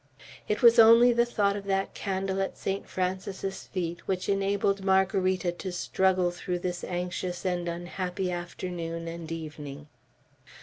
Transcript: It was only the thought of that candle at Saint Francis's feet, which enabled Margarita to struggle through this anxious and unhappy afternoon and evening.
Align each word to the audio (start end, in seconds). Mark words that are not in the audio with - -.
It 0.47 0.63
was 0.63 0.79
only 0.79 1.13
the 1.13 1.27
thought 1.27 1.55
of 1.55 1.65
that 1.65 1.93
candle 1.93 2.41
at 2.41 2.57
Saint 2.57 2.89
Francis's 2.89 3.67
feet, 3.67 4.07
which 4.07 4.27
enabled 4.29 4.83
Margarita 4.83 5.51
to 5.51 5.71
struggle 5.71 6.31
through 6.31 6.57
this 6.57 6.83
anxious 6.83 7.45
and 7.45 7.69
unhappy 7.69 8.31
afternoon 8.31 9.07
and 9.07 9.31
evening. 9.31 9.89